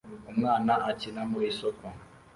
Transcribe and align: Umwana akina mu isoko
Umwana 0.31 0.73
akina 0.91 1.21
mu 1.29 1.37
isoko 1.49 1.85